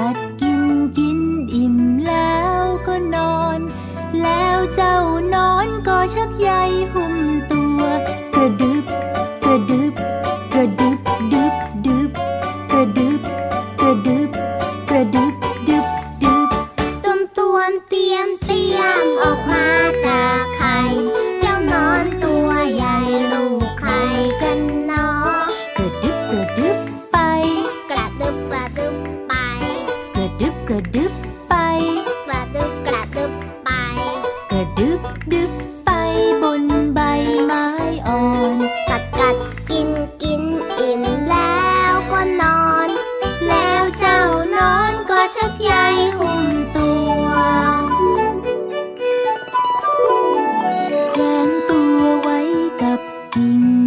[0.00, 0.62] กัดกิน
[0.98, 1.20] กิน
[1.54, 3.58] อิ่มแล้วก็นอน
[4.22, 4.96] แล้วเจ้า
[5.34, 6.50] นอนก็ชักใย
[6.92, 7.14] หุ้ม
[7.52, 7.80] ตัว
[8.34, 8.84] กระดึบ
[9.44, 9.94] กระดึบ
[10.52, 10.98] กระดึบ
[11.32, 11.54] ดึบ
[11.86, 12.10] ดึบ
[12.70, 13.19] กระดึบ
[53.36, 53.79] in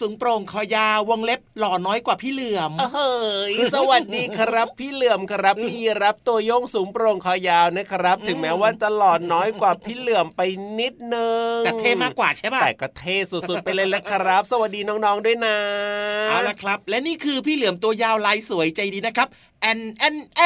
[0.00, 3.14] สูงโปร่งคอยาววงเล็บหล่อน้อยกว่าพี่เหลือมเฮ้
[3.50, 10.40] ยสวัสดีครับ พี่เหลือมครับพี่ยีราฟตัวโย่งสูงโปร่งคอยาวนะครับ ถึงแม้ว่าจะหล่อน้อยกว่าพี่เหลือมไป
[10.78, 15.56] นิดนึงแต่เท่มากกว่าใช่ป่ะแต่ก็เท่สุดๆไปเลยแหละครับ สวัสดีน้องๆด้วยนะ
[16.30, 19.28] เอาละครับ และนี่คือพี่เหลือมตัวยาวลายสวยใจดีนะครับ
[19.60, 20.40] แอนแอนแอ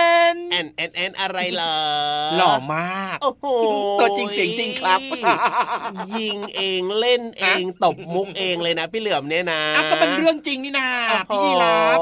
[0.00, 0.01] น
[0.50, 1.76] แอนแอนแอนอะไรเหรอ
[2.36, 3.46] หล่อมากโอ้โห
[4.00, 5.00] ตัวจริงเสียงจริงครับ
[6.18, 10.88] ยิงเองเล่นเองตบมุกเองเลยนะ พี่เหลือมเนี่ยนะก็เป็นเรื่องจริงนี่นา
[11.28, 11.98] พี่รับ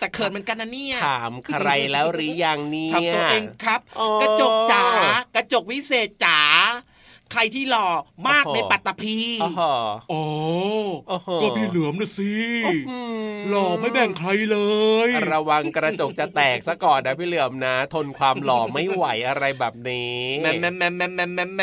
[0.00, 3.80] แต่เขินเหมือนกันนะเนี่ยถามใครแล้วหรือยังเนี่ยทำตัวเองครับ
[4.22, 4.84] กระจกจ๋า
[5.34, 6.40] กระจกวิเศษจ๋า
[7.32, 7.88] ใครที่หล่อ
[8.28, 9.18] มากในปัตตภี
[10.10, 10.22] โอ้
[11.42, 12.32] ก็พี่เหลือมนะสิ
[13.48, 14.58] หล่อไม่แบ่งใครเล
[15.06, 21.62] ย ระวังกระจกจะแตกซะก่อนนะพี่เหลือมนะ ทนความหล่อไม่ไหวอะไรแบบนี้แหมแหมแหมแหมแหมแหมแหม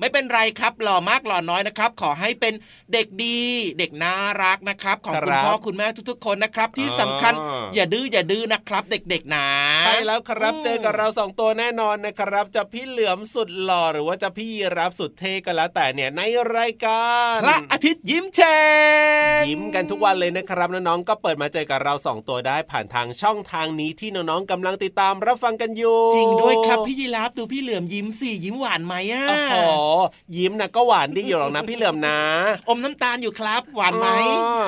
[0.00, 2.54] ไม่เป็นไรครับหล่อมากหล่อน้อยนะครับ ขอให้เป็น
[2.92, 3.40] เด็กดี
[3.78, 7.34] เด็กน่ารักนะครับ ของคุณพ่อคุณแม่ทุกๆ คนนะครับ ที่สำคัญ
[7.74, 9.46] อย่าดื้ออย่าดื้อนะครับ เด็กๆนะ
[9.82, 16.20] ใช่แล้วครับเจอกับเราสองตัวแน่นอนนะครับ จะพี่เหลือมสุสุดหล่อหรือว่าจะพี่รับสุดเท่ก็แล้วแต่เนี่ยใน
[16.56, 17.04] รายกา
[17.34, 18.62] รพระอาทิตย์ยิ้มแฉ่
[19.38, 29.56] งยิ้มกันทุกวันเลยนะครับน้องๆก็เปิดมาเจอกับเราสองตัวได้ผ่านทางช่องทางนี้ที่น้องๆกำลังติดตามรับฟังกันอยู่ จริงด้วยครับพี่ยีราฟดูพี่เหลือมยิ้มสิยิ้มหวานไหมอะโอ้โห
[30.36, 32.18] ยิ้มนะก็หวานดีอยู่หรอกนะพี่เหลือมนะ
[32.68, 34.62] อมน้ำตาลอยู่ครับ หวานไหมอ๋อ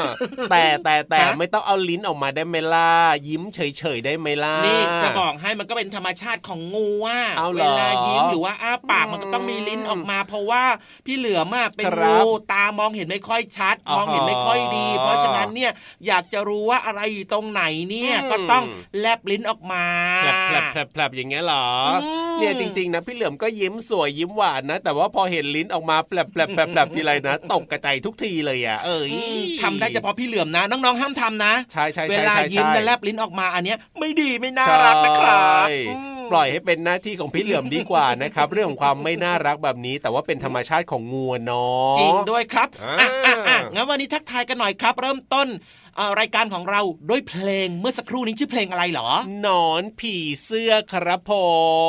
[0.50, 2.90] แต่แต่แต่ฮะไม่ต้องเอาลิ้นออกมาได้ไหมล่ะ
[3.28, 10.62] ยิ้มเฉยๆได้ไหมล่ะนี่จะบอกให้มันก็เป็นธรรมชาติของงูว่าเอาเหรเวอลายิ้มหรือว่าอ้าปากมันก็ต้องมีลิ้นออกมา เพราะว่า
[11.06, 15.72] พี่เหลือมอะเป็นครังูบตามองเห็นไม่ค่อยชัดอ๋อมองเห็นไม่ค่อยดี เพราะฉะนั้นเนี่ย
[16.06, 18.64] อยากจะรู้ว่าอะไรอยู่ตรงไหนเนี่ยอืมก็ต้อง
[18.98, 19.84] แลบลิ้นออกมา
[20.22, 45.48] แผลบแผลบแผลบแผลบอย่างเงี้ยเหรออมเนี่ยจริงๆนะพี่เหลือมก็ยิ้มสวยยิ้มหวานนะ แต่ว่าพอเห็นลิ้นออกมาแผลบแผลบแผลบแผลบทีไรนะตกกระจายทุกทีเลยอะเอ้ยอืมทำได้เฉพาะพี่เหลือมนะ น้องๆห้ามทำนะใช่ใช่เวใช่ลาใช่ยิ้มใช่และแลบลิ้นออกมาอันเนี้ยไม่ดีไม่น่ารักนะครับใช่อืม ปล่อยให้เป็นหน้าที่ของพี่เหลือมดีกว่านะครับ เรื่องของความไม่น่ารักแบบนี้ แต่ว่าเป็นธรรมชาติของงูอะเนาะจริงด้วยครับอ่าอะอะอะงั้นวันนี้ทักทายกันหน่อยครับ เริ่มต้น
[45.96, 46.80] เอ่อรายการของเรา
[47.10, 49.08] ด้วยเพลงเมื่อสักครู่นี้ชื่อเพลงอะไรเหรอ
[49.40, 51.32] หนอนผีเสื้อครับผ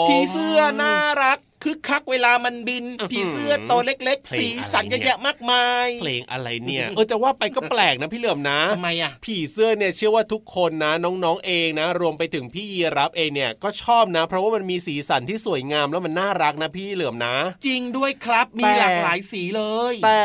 [0.06, 17.36] มผีเสื้อน่ารัก คึกคักเวลามันบินอื้อหือผีเสื้อตัวเล็กเพลงๆสีสันอะไรเนี่ยเยอะแยะมากมาย เพลงอะไรเนี่ยเออจะว่าไปก็แปลกนะพี่เหลือมนะทำไมอะผีเสื้อเนี่ยเชื่อว่าทุกคนนะน้องๆเองนะ รวมไปถึงพี่ยีรับเองเนี่ยก็ชอบนะ เพราะว่ามันมีสีสันที่สวยงามแล้วมันน่ารักนะพี่เหลือมนะ
[17.66, 20.24] จริงด้วยครับมีแต่หลากหลายสีเลย แต่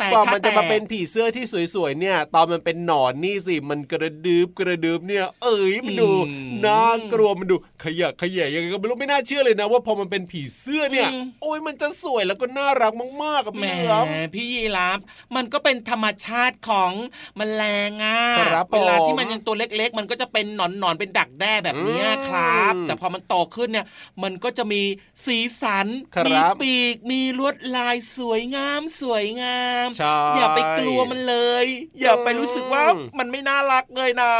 [0.00, 1.44] แต่ กว่าชามันจะแต่มาเป็นผีเสื้อที่
[1.74, 6.10] สวยๆเนี่ย ตอนมันเป็นหนอนนี่สิมันกระดึบกระดึบเนี่ย เอ้ยมันดู
[6.64, 6.82] น่า
[7.12, 11.08] กลัวมันดูขยะแขยะยังไงก็ไม่รู้ไม่น่าเชื่อเลยนะ ว่าพอมันเป็นผีเสื้อเนี่ย
[11.42, 12.92] โอ้ยมันจะสวยแล้วก็น่ารัก
[13.22, 14.04] มากๆกับแหมพี่เหลือม
[14.34, 14.98] พี่ยีราฟ
[15.36, 16.92] มันก็เป็นธรรมชาติของ
[17.36, 18.20] แมลงอะ
[18.52, 23.86] ครับเวลาผมที่มันยังตัวเล็ก ๆ มันก็จะเป็นหนอนหนอนๆเป็นดักแด้แบบเนี้ยครับอืมแต่พอมันโตขึ้นเนี่ย
[24.22, 24.82] มันก็จะมี
[25.24, 30.01] สีสันครับมีปีกมีลวดลายสวยงามสวยงามใช่
[30.36, 31.66] อย่าไปกลัวมันเลย
[32.00, 34.34] อย่าไปรู้สึกว่าอืมมันไม่น่ารักเลยนะ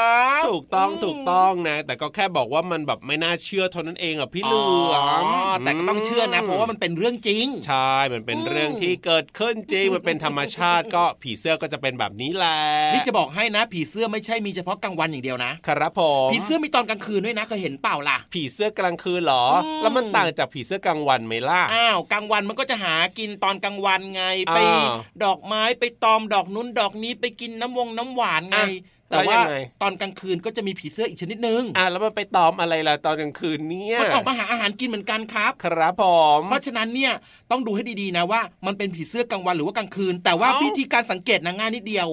[0.51, 4.59] ถูกต้องถูกต้องนะ แต่ก็แค่บอกว่ามันแบบไม่น่าเชื่อเท่านั้นเองอะพี่เหลื
[4.93, 12.59] อมอ๋อแต่ก็ต้องเชื่อนะ เพราะว่ามันเป็นเรื่องจริง ใช่ มันเป็นเรื่องที่เกิดขึ้นจริง มันเป็นธรรมชาติก็ผีเสื้อก็จะเป็นแบบนี้แหละ
[12.95, 24.25] นี่จะบอกให้นะ ผีเสื้อไม่ใช่มีเฉพาะกลางวันอย่างเดียวนะ ครับผมผีเสื้อมีตอนกลางคืนด้วยนะเคยเห็นเปล่าล่ะ ผีเสื้อกลางคืนเหรออืมแล้วมันต่างจากผีเสื้อกลางวันไหมล่ะ อ้าวกลางวันมันก็จะหากินตอนกลางวันไง
[24.55, 24.93] ไปอ่า
[25.25, 28.69] ดอกไม้ไปตอมดอกนู้นดอกนี้ไปกินน้ำวงน้ำหวานไงอะ
[29.13, 36.05] แต่ว่าแล้วยังไงตอนกลางคืนก็จะมีผีเสื้ออีกชนิดนึงอะแล้วมันไปตอมอะไรล่ะตอนกลางคืนเนี่ยมันออกมาหาอาหารกินเหมือนกันครับ ครับผ
[36.39, 37.13] มเพราะฉะนั้นเนี่ย
[37.51, 42.09] ต้องดูให้ดีๆนะว่า มันเป็นผีเสื้อกลางวันหรือว่ากลางคืน แต่ว่าเอ้าวิธีการสังเกตนะง่ายนิดเดียว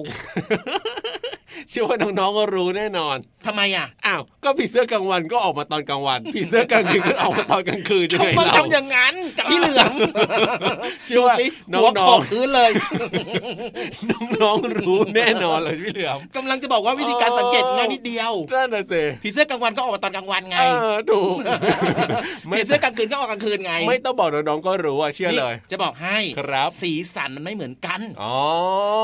[1.70, 9.92] เชื่อว่าน้องๆก็รู้แน่นอนทำไมอะอ้าวก็ผีเสื้อกลางวันก็ออกมาตอนกลางวันผีเสื้อกลางคืนก็ออกมาตอนกลางคืนยังเขาไงเพิ่งเล่าทำอย่างนั้นกับพี่เหลือม
[11.06, 21.36] เชื่อว่าดูสิน้หัวโของกพื้นเลยๆน้องๆรู้แน่นอนเลยพี่เหลือมกำลังจะบอกว่าวิธีการสังเกตง่ายนิดเดียวนั่นน่ะสิผีเสื้อกลางวันก็ออกมาตอนกลางวันไงเออถูก
[22.50, 28.36] ผีเสื้อกลางคืนก็ออกกลางคืนไง ไม่ต้องบอกน้องๆก็รู้อะเชื่อเลยนี่จะบอกให้ครับสีสันมันไม่เหมือนกันอ๋อ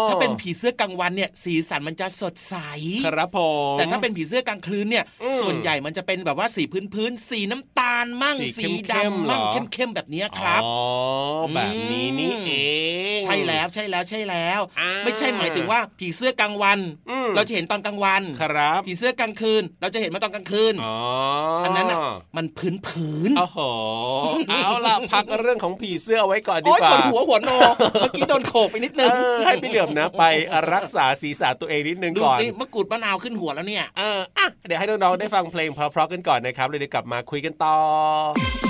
[0.09, 2.56] ถ้าเป็นผีเสื้อกลางวันเนี่ยสีสันมันจะสดใส
[3.07, 3.39] ครับผ
[3.75, 10.75] มแต่ถ้าเป็นผีเสื้อกลางคืนเนี่ยอืมส่วนใหญ่มันจะเป็นแบบว่าสีพื้นพื้นๆสีน้ำตาลมั่งสีสีเข้มๆดำมั่งเหรอเข้มๆแบบเนี้ยครับอ๋อ
[11.55, 12.53] แบบนี้นี่เอ
[13.19, 16.79] งใช่แล้วใช่แล้วใช่แล้วอ่าไม่ใช่หมายถึงว่าผีเสื้อกลางวัน
[17.11, 20.97] อืมเราจะเห็นตอนกลางวันครับผีเสื้อกลางคืน เราจะเห็นมาตอนกลางคืนอ๋อ
[21.65, 21.99] อัอันนั้นน่ะ
[22.37, 23.59] มันพื้นพื้นโอ้โห
[24.51, 27.51] เอาล่ะพักเรื่องของผีเสื้อเอาไว้ก่อนดีโอ๊ยกว่าปวดหัวหัวโน
[28.01, 30.25] เมื่อกี้โดนโขกไปนิดนึงเออให้พี่เหลือมนะ ไป
[30.75, 38.66] รักษาศีรษะตัวเองนิดนึงดูก่อนสิมะกรูดมะนาวขึ้นหัวแล้วเนี่ยเอออะเดี๋ยวให้น้องๆได้ฟังเพลงเพราะๆกันก่อนนะครับเลยเดี๋ยวกลับมาคุยกันต่อซ้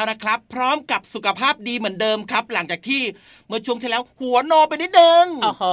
[0.00, 0.39] แล้วนะครับ
[1.00, 3.02] พร้อมกับสุขภาพดีเหมือนเดิมครับ หลังจากที่
[3.48, 5.64] เมื่อช่วงที่แล้วหัวโนไปนิดนึงโอ้โห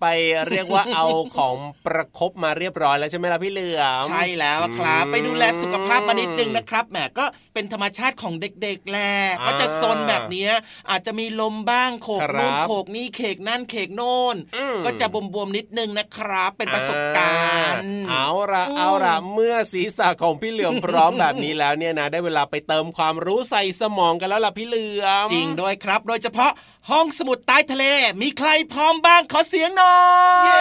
[0.00, 0.06] ไป
[0.48, 1.06] เรียกว่าเอา
[1.36, 1.56] ของ
[1.86, 10.50] ประคบมาเรียบร้อยแล้วใช่ไหมล่ะพี่เหลือมใช่แล้วครับอืมไปดูแลสุขภาพมานิดนึงนะครับแหมก็เป็นธรรมชาติของเด็กๆแหละอ่าก็จะซนแบบเนี้ย
[10.90, 17.40] อาจจะมีลมบ้างโขกครับนู่นโขกนี่เขกนั่นเขกโน่นอืมก็จะบวมๆนิดนึงนะครับเป็นประสบกา
[17.72, 26.52] รณ์อ่าเอาละอืมเอาละเมื่อศีรษะของพี่เหลือมพร้อมแบบนี้แล้วเนี่ยนะได้เวลาไปเติมความรู้ใส่สมองกันแล้วล่ะพี่เหลือมจริงด้วยครับ โดยเฉพาะ
[26.90, 27.84] ห้องสมุดใต้ทะเล
[28.20, 29.98] มีใครพร้อมบ้างขอเสียงหน่อ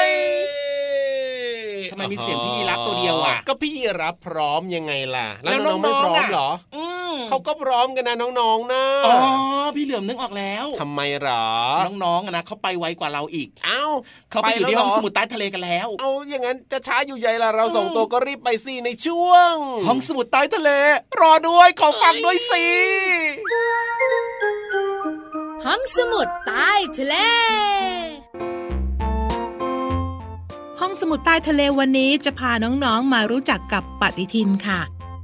[0.05, 0.64] ย
[1.91, 9.15] ทำไมมีเสียงพี่ยีรับตัวเดียวอะก็พี่ยีรับพร้อมยังไงล่ะ แล้วแล้วน้องๆไม่น้องๆพร้อมอะเหรออืมเขาก็พร้อมกันนะน้องๆนะอ๋อ
[9.75, 11.46] พี่เหลือมนึกออกแล้วทำไมเหรอ
[12.05, 13.84] น้องๆอะนะเขาไปไวกว่าเราอีก เอ้า
[14.32, 19.53] เขาไปอยู่ที่แล้วห้องเรสมุดใต้ทะเลกันแล้ว เอาอย่างนั้นจะช้าอยู่ใหญ่ละเราสองตัวก็รีบไปสิในช่วง
[19.88, 20.70] ห้องสมุดใต้ทะเล
[21.20, 22.65] รอด้วยขอฟังด้วยสิ
[25.65, 27.15] ห้องสมุดใต้ทะเล
[30.79, 34.79] ห้องสมุดใต้ทะเลวันนี้จะพาน้องๆ มารู้จักกับปฏิทินค่ะ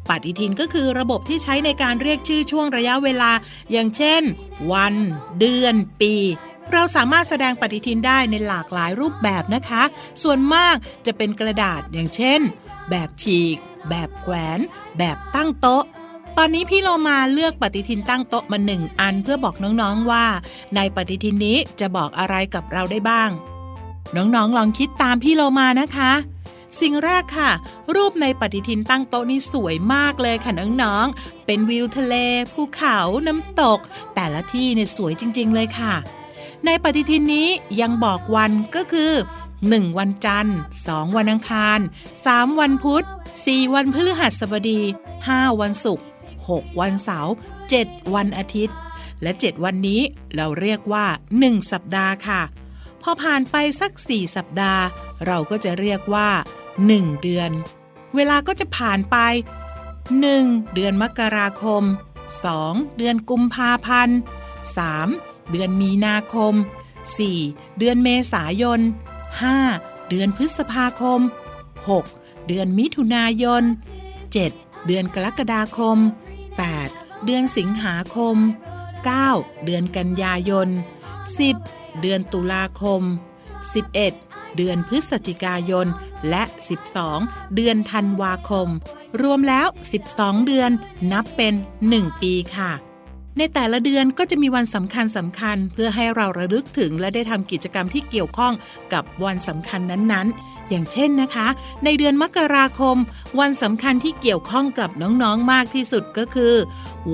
[0.09, 3.31] ปฏิทินก็คือระบบที่ใช้ในการเรียกชื่อช่วงระยะเวลา
[3.71, 4.21] อย่างเช่น
[4.71, 4.95] วัน
[5.39, 6.13] เดือน ปี
[6.71, 9.83] เราสามารถแสดงปฏิทินได้ในหลากหลายรูปแบบนะคะ
[10.23, 12.39] ส่วนมากจะเป็นกระดาษอย่างเช่น
[12.89, 13.57] แบบฉีก
[13.89, 14.59] แบบแขวน
[14.97, 15.83] แบบตั้งโต๊ะ
[16.37, 20.25] ตอนนี้พี่โลมาเลือกปฏิทินตั้งโต๊ะมาหนึ่งอันเพื่อบอกน้องๆว่า
[20.75, 23.29] ในปฏิทินนี้จะบอกอะไรกับเราได้บ้าง
[24.15, 26.11] น้องๆ ลองคิดตามพี่โลมานะคะ
[26.81, 27.51] สิ่งแรกค่ะ
[27.95, 32.15] รูปในปฏิทินตั้งโต๊ะนี่สวยมากเลยค่ะน้องๆ เป็นวิวทะเล
[32.53, 33.79] ภูเขา น้ำตก
[34.15, 35.93] แต่ละที่เนี่ยสวยจริง ๆ เลยค่ะ
[36.65, 37.47] ในปฏิทินนี้
[37.81, 39.11] ยังบอกวันก็คือ
[39.55, 41.79] 1 วันจันทร์ 2 วันอังคาร
[42.19, 43.05] 3 วันพุธ
[43.39, 44.81] 4 วันพฤหัสบดี
[45.21, 46.05] 5 วันศุกร์
[46.41, 47.33] 6 วันเสาร์
[47.73, 48.75] 7 วันอาทิตย์
[49.21, 50.01] และ 7 วันนี้
[50.35, 51.05] เราเรียกว่า
[51.39, 52.41] 1 สัปดาห์ค่ะ
[53.01, 54.83] พอผ่านไปสัก 4 สัปดาห์
[55.25, 56.29] เราก็จะเรียกว่า
[56.79, 57.51] 1 เดือน
[58.15, 59.17] เวลาก็จะผ่านไป
[59.99, 60.73] 1.
[60.73, 61.83] เดือนมกราคม
[62.39, 62.97] 2.
[62.97, 64.17] เดือนกุมภาพันธ์
[64.85, 65.51] 3.
[65.51, 66.53] เดือนมีนาคม
[67.17, 67.79] 4.
[67.79, 68.79] เดือนเมษายน
[69.45, 70.09] 5.
[70.09, 71.19] เดือนพฤษภาคม
[71.99, 72.47] 6.
[72.47, 73.63] เดือนมิถุนายน
[74.25, 74.85] 7.
[74.87, 75.97] เดือนกรกฎาคม
[76.61, 77.25] 8.
[77.25, 78.35] เดือนสิงหาคม
[79.19, 79.65] 9.
[79.65, 80.67] เดือนกันยายน
[81.49, 81.80] 10.
[82.01, 83.01] เดือนตุลาคม
[83.79, 84.57] 11.
[84.57, 85.87] เดือนพฤศจิกายน
[86.29, 86.43] และ
[86.99, 88.67] 12 เดือนธันวาคม
[89.21, 89.67] รวมแล้ว
[90.07, 90.71] 12 เดือน
[91.11, 91.53] นับเป็น
[91.87, 92.71] 1 ปีค่ะ
[93.37, 98.53] ในแต่ละเดือนก็จะมีวันสำคัญสำคัญ เพื่อให้เราระลึกถึงและได้ทำกิจกรรมที่เกี่ยวข้อง
[98.93, 101.47] กับวันสำคัญนั้นๆ อย่างเช่นนะคะ
[101.83, 102.97] ในเดือนมกราคม
[103.39, 106.53] วันสำคัญที่เกี่ยวข้องกับน้องๆมากที่สุดก็คือ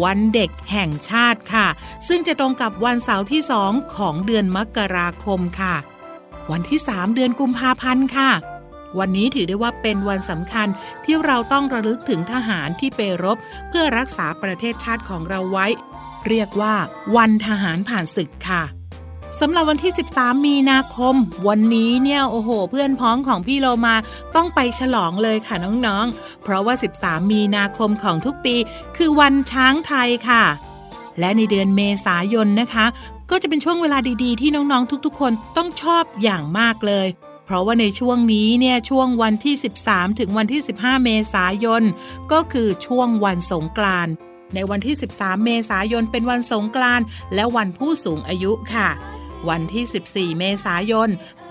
[0.04, 1.68] วันเด็กแห่งชาติค่ะ
[2.08, 5.76] ซึ่งจะตรงกับวันเสาร์ที่สองของเดือนมกราคมค่ะ
[6.52, 8.32] วันที่ 3 เดือนกุมภาพันธ์ค่ะ
[9.00, 10.68] วันนี้ถือได้ว่าเป็นวันสำคัญ
[11.06, 13.38] ที่เราต้องระลึกถึงทหารที่ไปรบ
[13.70, 15.68] เพื่อรักษาประเทศชาติของเราไว้
[16.28, 16.76] เรียกว่า
[17.16, 18.77] วันทหารผ่านศึกค่ะ
[19.42, 21.16] สำหรับวันที่ 13 มีนาคม
[21.48, 23.96] วันนี้เนี่ยโอ้โห เพื่อนพ้องของพี่โลมา
[24.36, 28.56] ต้องไปฉลองเลยค่ะน้องๆ เพราะว่า 13 มีนาคมของทุกปี
[28.98, 30.44] คือวันช้างไทยค่ะ
[31.20, 32.86] และในเดือนเมษายนนะคะ
[33.32, 37.08] ก็จะเป็นช่วงเวลาดีๆ ที่น้องๆ ทุกๆ คนต้องชอบอย่างมากเลย
[37.46, 39.56] เพราะว่าในช่วงนี้เนี่ยช่วงวันที่
[39.88, 41.84] 13 ถึงวันที่ 15 เมษายน
[42.32, 44.14] ก็คือช่วงวันสงกรานต์
[44.56, 48.90] ในวันที่ 13 เมษายนเป็นวันสงกรานต์และวันผู้สูงอายุค่ะ
[49.50, 49.84] วันที่
[50.34, 51.10] 14 เมษายน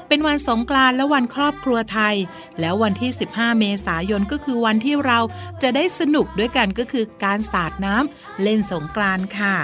[0.08, 2.14] เป็นวันสงกรานต์และวันครอบครัวไทย
[2.60, 5.18] แล้ววันที่ 15 เมษายนก็คือวันที่เรา
[5.62, 9.56] จะได้สนุกด้วยกันก็คือการสาดน้ำเล่นสงกรานต์ค่ะ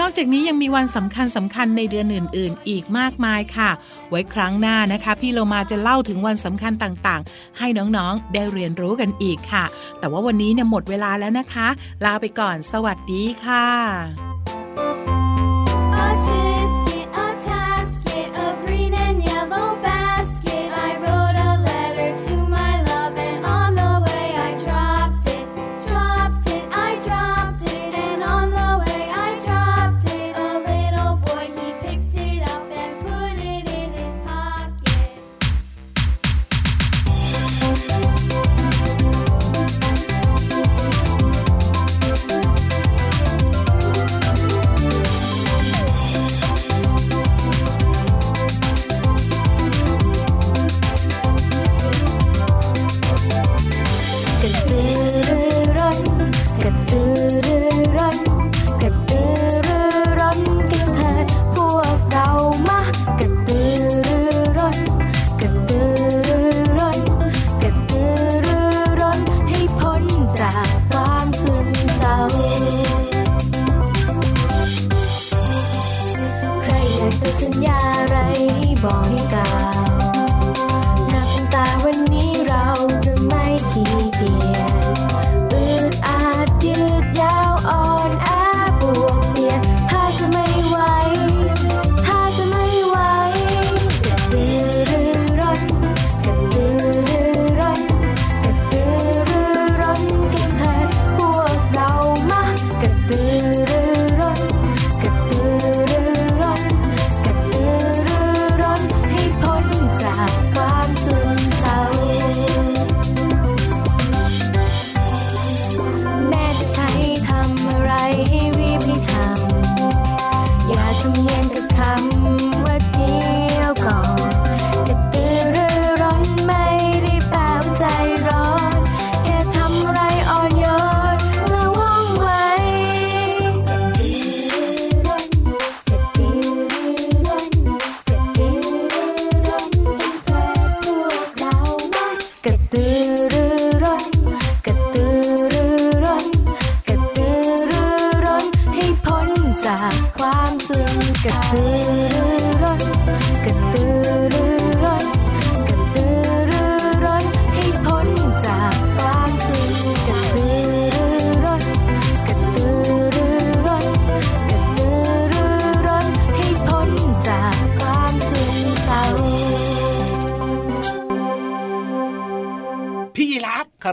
[0.00, 3.70] นอกจากนี้ยังมีวันสำคัญสำคัญในเดือนอื่น ๆ อีกมากมายค่ะ
[4.10, 9.64] ไว้ครั้งหน้านะคะ พี่โลมาจะเล่าถึงวันสำคัญต่างๆ ให้น้อง ๆ ได้เรียนรู้กันอีกค่ะ
[9.98, 11.68] แต่ว่าวันนี้เนี่ยหมดเวลาแล้วนะคะ
[12.04, 14.33] ลาไปก่อน สวัสดีค่ะ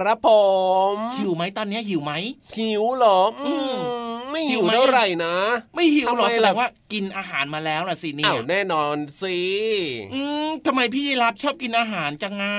[0.01, 0.29] ครับผ
[0.93, 2.13] มหิวไหมตอนเนี้ยหิวไหม
[2.57, 3.73] หิวเหรออืม
[4.31, 5.35] ไม่หิหิววไหมเท่าไหร่นะ
[5.75, 9.37] ไม่หิวหรอทำไมแสดล่ะงว่ากินอาหารมาแล้วล่ะสิเนี่อ้าวยแน่นอนสิ
[10.13, 12.55] อืมทำไมพี่รับชอบกินอาหารจังง่า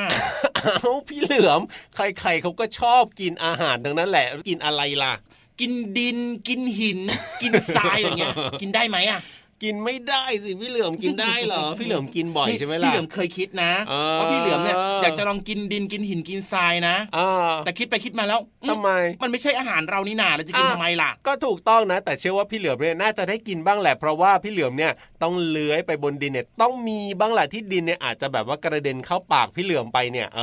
[0.57, 0.79] เอ้า
[1.09, 1.61] พี่เหลือม
[1.97, 5.15] ใครๆเขาก็ชอบกินอาหารทั้งนั้นแหละกินอะไรล่ะ
[5.61, 6.99] กินดินกินหิน
[7.43, 9.21] กินทรายอย่างเงี้ย กินได้ไหมอะ
[9.63, 18.89] กินไม่ได้สิพี่เหลือมกินได้เหรอพี่เหลือมกินบ่อยใช่ไหมล่ะพี่เหลือมเคยคิดนะเออว่าพี่เหลือมเนี่ยอยากจะลองกินดินกินหินกินทรายนะอ่าแต่คิดไปคิดมาแล้วอืทำไม
[19.23, 30.41] มันไม่ใช่อาหารเรานี่นาเราจะกินอะทำไมล่ะ ก็ถูกต้องนะ แต่เชื่อว่าพี่เหลือมเนี่ยน่าจะได้กินบ้างแหละเพราะว่าพี่เหลือมเนี่ยต้องเลื้อยไปบนดินเนี่ยต้องมีบ้างแหละที่ดินเนี่ยอาจจะแบบว่ากระเด็นเข้าปากพี่เหลือมไปเนี่ย เอ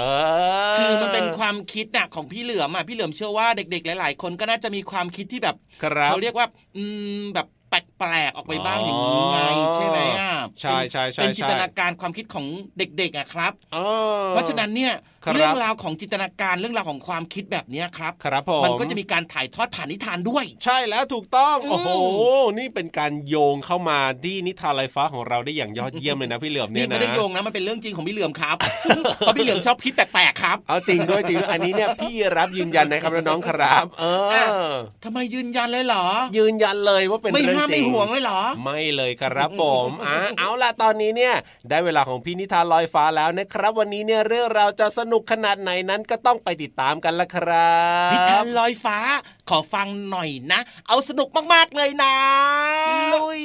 [0.74, 6.84] อ คือมันเป็นความคิดน่ะของพี่เหลือมอะพี่เหลือมเชื่อว่าเด็กๆ หลาย ๆ คนก็น่าจะมีความคิดที่แบบครับเขาเรียกว่าอื
[7.22, 10.32] มแบบแปลกๆออกไปบ้างอย่างนี้ไงอ๋อใช่ไหมอะ
[10.62, 12.46] ใช่ใช่ใช่เป็นใช่จินตนาการความคิดของ
[12.78, 13.80] เด็กๆอะครับเออ
[14.30, 21.90] เพราะฉะนั้นเนี่ยครับเรื่องราวของจินตนาการเรื่องราวของความคิดแบบเนี้ยครับครับผมมันก็จะมีการถ่ายทอดผ่านนิทานด้วย ใช่แล้วถูกต้องอืมโอ้โห
[22.60, 28.58] นี่เป็นการโยงเข้ามาที่นิทานลอยฟ้าของเราได้อย่างยอดเยี่ยมเลยนะพี่เหลือมเนี่นี่ยนะไม่ได้โยงนะมันเป็นเรื่องจริงของพี่เหลือมครับ
[29.18, 34.06] เพราะพี่เหลือมชอบคิดแปลกๆครับเอาจริงด้วยจริงด้วยอันนี้เนี่ยพี่รับยืนยันนะครับน้องๆครับ เอ
[34.72, 36.06] อทำไมยืนยันเลยเหรอ
[36.38, 41.34] ยืนยันเลยว่าเป็นไม่เรื่องห้ามจริไม่งห่วงเลยเหรอ ไม่เลยครับผมอะเอาล่ะตอนนี้เนี่ย
[41.70, 47.78] ได้เวลาของพี่นิทานลอยฟ้าแล้วนะครับ วันนี้เนี่ยเรื่องเราวจะสนุกขนาดไหนนั้นก็ต้องไปติดตามกันละครั
[48.10, 48.98] บนิทานลอยฟ้า
[49.50, 52.16] ขอฟังหน่อยนะ เอาสนุกมากๆเลยนะ
[53.14, 53.44] ลุย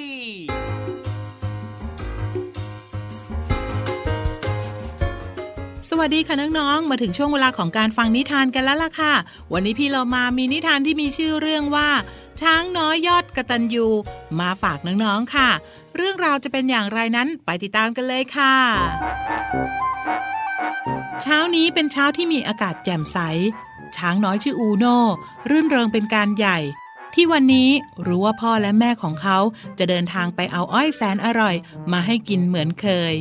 [5.91, 9.15] สวัสดีค่ะน้องๆ มาถึงช่วงเวลาของการฟังนิทานกันแล้วล่ะค่ะ
[9.53, 11.89] วันนี้พี่เรามามีนิทานที่มีชื่อเรื่องว่า
[12.41, 13.87] ช้างน้อยยอดกระตันยู
[14.41, 15.51] มาฝากน้องๆ ค่ะ
[15.97, 18.55] เรื่องราวจะเป็นอย่างไรนั้นไปติดตามกันเลยค่ะ
[21.23, 23.19] เช้านี้เป็นเช้าที่มีอากาศแจ่มใส
[23.97, 24.99] ช้างน้อยชื่ออูโน่
[25.49, 26.59] รื่นเริงเป็นการใหญ่
[27.15, 27.71] ที่วันนี้
[28.07, 29.39] รู้ว่าพ่อและแม่ของเขา
[29.79, 31.55] จะเดินทางไปเอาอ้อยแสนอร่อย
[31.93, 33.15] มาให้กินเหมือนเคย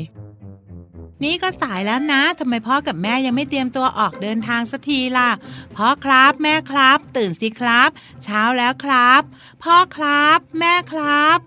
[1.24, 5.30] นี่ก็สายแล้วนะทำไมพ่อกับแม่ยังไม่เตรียมตัวออกเดินทางสักทีล่ะ
[5.76, 7.90] พ่อครับแม่ครับ ตื่นสิครับ
[8.24, 9.22] เช้าแล้วครับ
[9.64, 11.40] พ่อครับ แม่ครับ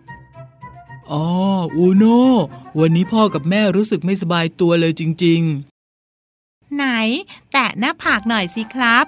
[1.12, 1.26] อ๋อ
[1.76, 2.22] อูโน่
[2.80, 5.42] วันนี้พ่อกับแม่รู้สึกไม่สบายตัวเลยจริง
[6.74, 6.87] ไหน
[7.52, 9.05] แตะหน้าผากหน่อยสิครับ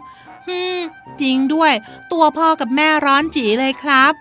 [0.46, 0.78] ฮึม
[1.20, 1.72] จริงด้วย
[2.12, 4.12] ตัวพ่อกับแม่ร้อนจีเลยครับ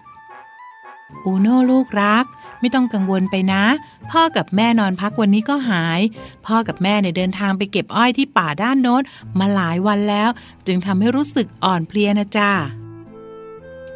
[1.26, 2.26] อูโน่ลูกรัก
[2.60, 3.63] ไม่ต้องกังวลไปนะ
[4.12, 6.00] พ่อกับแม่นอนพักวันนี้ก็หาย
[6.45, 9.02] พ่อกับแม่เนี่ยเดินทางไปเก็บอ้อยที่ป่าด้านโน้น
[9.39, 10.30] มาหลายวันแล้ว
[10.67, 12.52] จึงทำให้รู้สึกอ่อนเพลียนะจ้า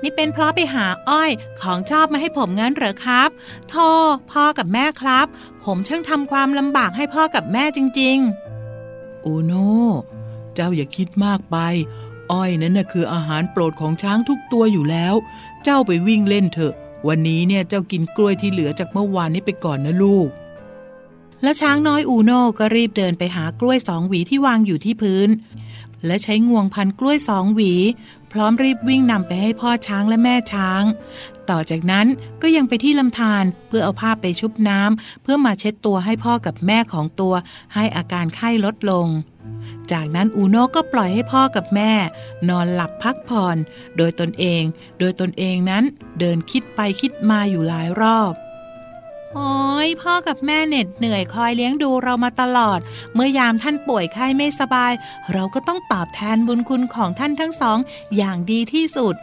[0.03, 3.29] นี่เป็นเพราะไปหาอ้อยของชอบมาให้ผมงั้นเหรอครับ
[3.69, 3.89] โธ่
[4.31, 5.27] พ่อกับแม่ครับ
[5.65, 8.50] ผมช่างทำความลำบากให้พ่อกับแม่จริง ๆ
[9.25, 9.71] อูโน่
[10.55, 11.57] เจ้าอย่าคิดมากไป
[12.31, 15.13] อ้อยนั้นน่ะคืออาหารโปรดของช้างทุกตัวอยู่แล้ว
[15.63, 16.73] เจ้าไปวิ่งเล่นเถอะ
[17.07, 20.29] วันนี้เนี่ยเจ้ากินกล้วยที่เหลือจากเมื่อวานนี้ไปก่อนนะลูก
[21.43, 25.29] แล้วช้างน้อยอูโน่ก็รีบเดินไปหากล้วยสองหวีที่วางอยู่ที่พื้น
[26.05, 27.73] และใช้งวงพันกล้วยสองหวี
[28.31, 30.83] พร้อมรีบวิ่งนำไปให้พ่อช้างและแม่ช้าง
[31.49, 32.07] ต่อจากนั้น
[32.41, 37.33] ก็ยังไปที่ลำธารเพื่อเอาผ้าไปชุบน้ำเพื่อมาเช็ดตัวให้พ่อกับแม่ของตัว
[37.75, 39.07] ให้อาการไข้ลดลง
[39.91, 41.93] จากนั้นอูโน่ก็ปล่อยให้พ่อกับแม่
[42.49, 43.57] นอนหลับพักผ่อน
[43.97, 44.63] โดยตนเอง
[44.99, 45.83] โดยตนเองนั้น
[46.19, 48.33] เดินคิดไปคิดมาอยู่หลายรอบ
[49.35, 49.53] โอ้
[49.85, 52.79] ยพ่อกับแม่เหน็ดเหนื่อยคอยเลี้ยงดูเรามาตลอด
[53.13, 54.93] เมื่อยามท่านป่วยไข้ไม่สบาย
[55.33, 57.77] เราก็ต้องตอบแทนบุญคุณของท่านทั้งสอง
[58.15, 59.15] อย่างดีที่สุด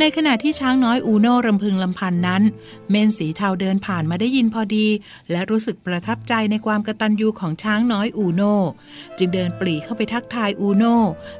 [0.00, 2.42] ในขณะที่ช้างน้อยอูโน่รำพึงลำพันนั้น
[2.90, 4.86] เมนสีเทาเดินผ่านมาได้ยินพอดี
[5.30, 8.56] และรู้สึกประทับใจในความกระตัญญูของช้างน้อยอูโน่
[9.18, 10.96] จึงเดินปรีเข้าไปทักทายอูโน่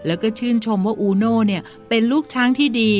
[0.07, 2.93] แล้วก็ชื่นชมว่าอูโน่เนี่ยเป็นลูกช้างที่ดี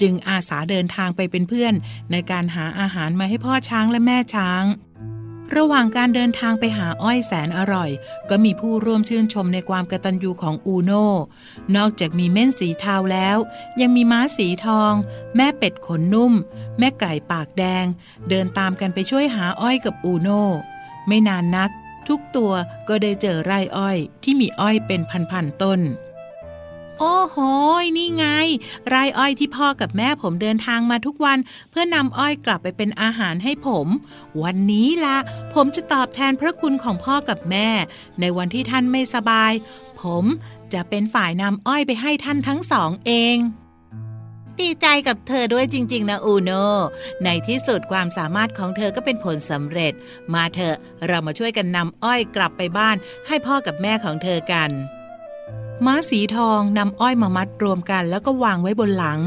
[0.00, 1.74] จึงอาสาเดินทางไปเป็นเพื่อน
[2.12, 4.64] ในการหาอาหารมาให้พ่อช้างและแม่ช้าง
[5.56, 7.90] ระหว่างการเดินทางไปหาอ้อยแสนอร่อย
[8.30, 11.08] ก็มีผู้ร่วมชื่นชมในความกระตัญญูของอูโน่
[11.76, 13.36] นอกจากมีเม่นสีเทาแล้ว
[13.80, 14.92] ยังมีม้าสีทอง
[15.36, 16.32] แม่เป็ดขนนุ่ม
[16.78, 17.84] แม่ไก่ปากแดง
[18.28, 20.44] เดินตามกันไปช่วยหาอ้อยกับอูโน่
[21.06, 21.70] ไม่นานนัก
[22.08, 22.52] ทุกตัว
[22.88, 25.80] ก็ได้เจอไร่อ้อยที่มีอ้อยเป็นพันๆต้น
[27.02, 27.36] โอ้โห
[27.96, 28.26] นี่ไง
[28.88, 31.38] ไรอ้อยที่พ่อกับแม่ผมเดินทางมาทุกวัน
[31.70, 33.86] เพื่อนำอ้อยกลับไปเป็นอาหารให้ผม
[34.42, 35.16] วันนี้ละ
[35.54, 37.68] ผมจะตอบแทนพระคุณของพ่อกับแม่
[38.20, 39.52] ในวันที่ท่านไม่สบาย
[40.02, 40.24] ผม
[40.72, 43.36] จะเป็นฝ่ายนำอ้อยไปให้ท่านทั้งสองเอง
[44.60, 46.50] ดีใจกับเธอด้วยจริง ๆ นะอูโน
[47.24, 49.92] ในที่สุดความสามารถของเธอก็เป็นผลสำเร็จ
[50.34, 54.70] มาเถอะเรามาช่วยกันนำอ้อยกลับไปบ้าน ให้พ่อกับแม่ของเธอกัน
[55.86, 59.20] ม้าสีทองนำอ้อยมามัดรวมกันแล้วก็วางไว้บนหลัง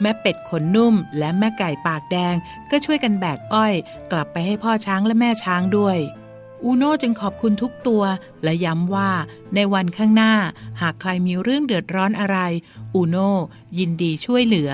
[0.00, 2.34] แม่เป็ดขนนุ่ม และแม่ไก่ปากแดง
[2.70, 3.74] ก็ช่วยกันแบกอ้อย
[4.12, 5.98] กลับไปให้พ่อช้างและแม่ช้างด้วย
[6.64, 8.02] อูโน่จึงขอบคุณทุกตัว
[8.42, 9.10] และย้ำว่า
[9.54, 10.32] ในวันข้างหน้า
[10.80, 12.38] หากใครมีเรื่องเดือดร้อนอะไร
[12.94, 13.30] อูโน่
[13.78, 14.72] ยินดีช่วยเหลือ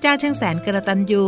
[0.00, 1.24] เจ้าช่างแสนกระตันยู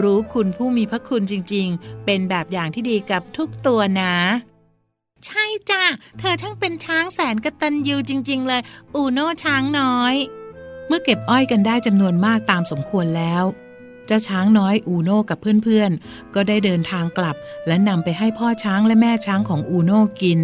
[0.00, 4.14] รู้คุณผู้มีพระคุณจริง ๆ เป็นแบบอย่างที่ดีกับทุกตัวนะ
[5.26, 5.82] ใช่จ้ะ
[6.18, 8.62] เธอช่างเป็นช้างแสนกระตันยูจริง ๆ เลย
[8.94, 10.14] อูโน่ช้างน้อย
[10.88, 13.44] เมื่อเก็บอ้อยกันได้จำนวนมากตามสมควรแล้ว
[14.06, 20.40] เจ้าช้างน้อยอูโน่กับเพื่อนๆ ก็ได้เดินทางกลับ และนำไปให้พ่อช้างและแม่ช้างของอูโน่กิน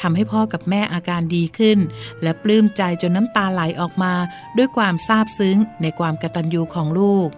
[0.00, 1.78] ทำให้พ่อกับแม่อาการดีขึ้น
[2.22, 4.14] และปลื้มใจจนน้ำตาไหลออกมา
[4.56, 7.28] ด้วยความซาบซึ้งในความกระตัญญูของลูก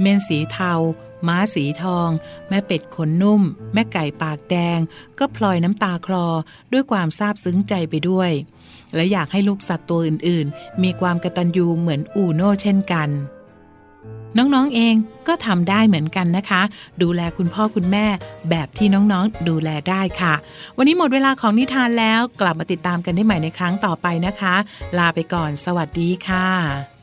[0.00, 0.72] เมนสีเทา
[1.28, 2.08] ม้าสีทอง
[2.48, 3.42] แม่เป็ดขนนุ่ม
[3.74, 4.78] แม่ไก่ปากแดง
[5.18, 6.26] ก็พลอยน้ำตาคลอ
[6.72, 8.30] ด้วยความซาบซึ้งใจไปด้วย
[8.94, 13.10] และอยากให้ลูกสัตว์ตัวอื่นๆ มีความกระตัญญูเหมือนอูโน่เช่นกัน
[14.38, 14.94] น้องๆเอง
[15.28, 16.62] ก็ทำได้เหมือนกันนะคะ
[17.02, 18.06] ดูแลคุณพ่อคุณแม่
[18.50, 20.34] แบบที่น้องๆดูแลได้ค่ะ
[20.76, 24.54] วันนี้หมดเวลาของนิทานแล้วกลับมาติดตามกันได้ใหม่ในครั้งต่อไปนะคะ
[24.98, 26.93] ลาไปก่อน สวัสดีค่ะ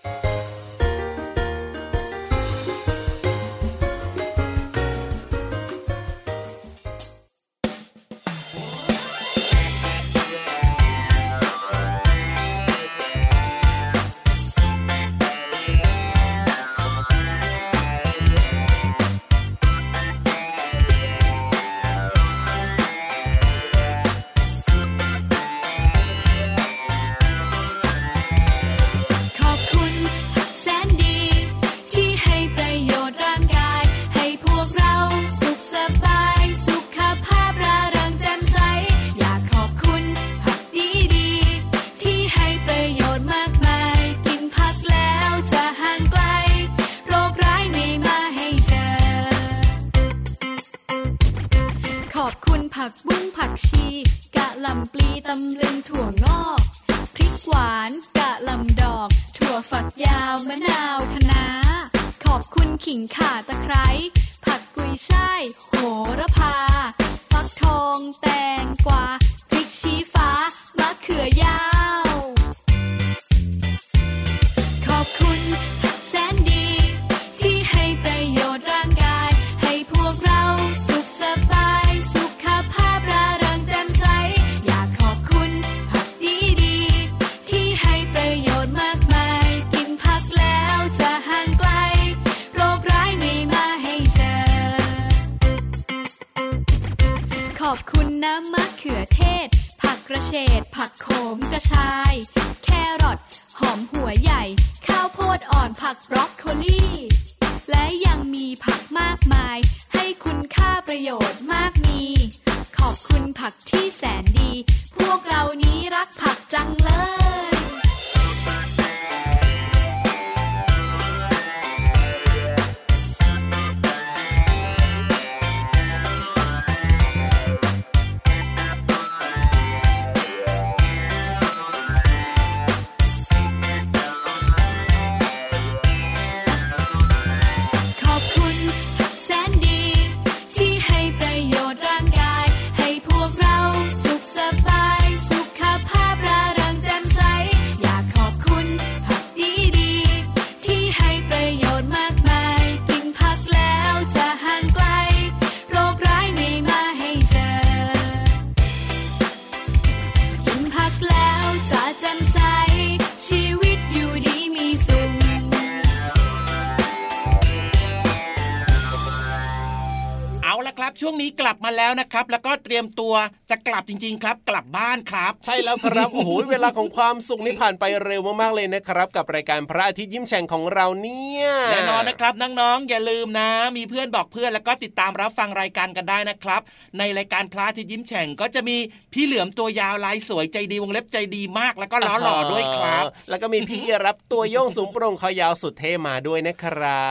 [171.92, 173.14] แล้วนะครับ แล้วก็ เตรียมตัว
[173.50, 186.62] จะกลับจริง ๆ ครับ กลับบ้านครับ ใช่แล้วครับโอ้โหเวลาของความสุขนี่ผ่านไปเร็วมากๆเลยนะครับ กับรายการพระอาทิตย์ยิ้มแฉ่งของเราเนี่ยแน่นอนนะครับน้องๆอย่าลืมนะ มีเพื่อนบอกเพื่อนแล้วก็ติดตามรับฟังรายการกันได้นะครับ
[186.98, 188.78] ในรายการพระอาทิตย์ยิ้มแฉ่งก็จะมี
[189.14, 197.06] พี่เหลือมตัวยาวลายสวยใจดีวงเล็บใจดีมากแล้วก็ล้อหล่อด้วยครับ แล้วก็มีพี่รับตัวโยงสูงโปร่งคอยาวสุดเท่มาด้วยนะครั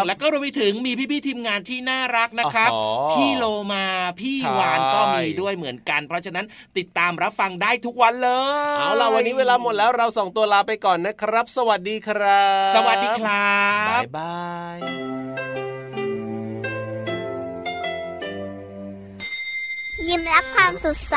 [0.00, 2.82] บแล้วก็รวมไปถึงมีพี่ๆทีมงานที่น่ารักนะครับอ๋อ
[3.12, 3.84] พี่โลมา
[4.20, 6.46] พี่ใช่วานก็มีด้วยเหมือนกัน เพราะฉะนั้น
[6.78, 8.30] ติดตามรับฟังได้ทุกวันเล
[8.74, 14.46] ย เอาล่ะวันนี้เวลาหมดแล้วเราสองตัวลาไปก่อนนะครับ สวัสดีครับ สวัสดีครับบ๊ายบา
[14.76, 14.78] ย
[20.08, 21.16] ยิ้มรับความสดใส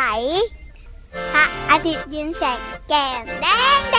[1.33, 3.97] พระอาทิตย์ยิ้มแฉกแก้มแดงแด